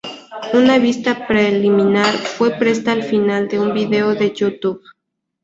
Una 0.55 0.79
vista 0.79 1.27
preliminar 1.27 2.11
fue 2.11 2.57
puesta 2.57 2.91
al 2.91 3.03
final 3.03 3.47
de 3.47 3.59
un 3.59 3.71
vídeo 3.71 4.15
de 4.15 4.33
YouTube. 4.33 4.81